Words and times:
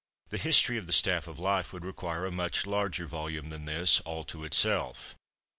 The 0.29 0.39
history 0.39 0.77
of 0.79 0.87
The 0.87 0.93
Staff 0.93 1.27
of 1.27 1.37
Life 1.37 1.71
would 1.71 1.85
require 1.85 2.25
a 2.25 2.31
much 2.31 2.65
larger 2.65 3.05
volume 3.05 3.51
than 3.51 3.65
this, 3.65 3.99
all 3.99 4.23
to 4.23 4.43
itself. 4.43 5.15